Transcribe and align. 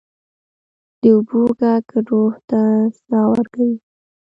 د 1.01 1.03
اوبو 1.15 1.41
ږغ 1.59 1.89
روح 2.07 2.33
ته 2.49 2.59
ساه 2.99 3.25
ورکوي. 3.31 3.75